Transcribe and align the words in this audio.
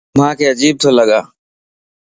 مانک 0.17 0.39
عجيب 0.51 0.75
تو 0.81 0.89
لڳا 0.97 1.19